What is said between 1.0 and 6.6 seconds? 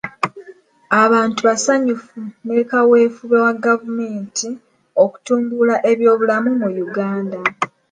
Abantu basanyufu ne kaweefube wa gavumenti okutumbula ebyobulamu